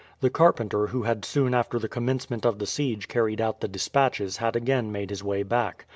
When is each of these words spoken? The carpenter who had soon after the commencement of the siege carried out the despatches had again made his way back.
The 0.19 0.31
carpenter 0.31 0.87
who 0.87 1.03
had 1.03 1.23
soon 1.25 1.53
after 1.53 1.77
the 1.77 1.87
commencement 1.87 2.43
of 2.43 2.57
the 2.57 2.65
siege 2.65 3.07
carried 3.07 3.39
out 3.39 3.61
the 3.61 3.67
despatches 3.67 4.37
had 4.37 4.55
again 4.55 4.91
made 4.91 5.11
his 5.11 5.23
way 5.23 5.43
back. 5.43 5.85